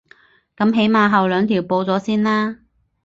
[0.57, 2.57] 噉起碼後兩條報咗先啦